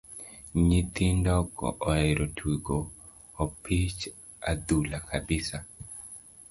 Nyithindo 0.67 1.33
go 1.55 1.67
oero 1.91 2.25
tugo 2.37 2.77
opich 3.43 3.99
adhula 4.51 4.97
kabisa. 5.09 5.57